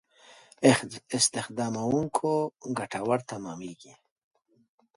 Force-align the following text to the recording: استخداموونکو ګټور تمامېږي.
استخداموونکو 1.17 2.31
ګټور 2.77 3.19
تمامېږي. 3.29 3.93